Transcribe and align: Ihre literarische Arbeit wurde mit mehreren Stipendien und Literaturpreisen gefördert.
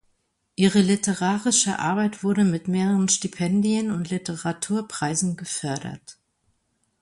Ihre 0.55 0.79
literarische 0.81 1.77
Arbeit 1.77 2.23
wurde 2.23 2.43
mit 2.43 2.67
mehreren 2.67 3.07
Stipendien 3.07 3.91
und 3.91 4.09
Literaturpreisen 4.09 5.37
gefördert. 5.37 6.17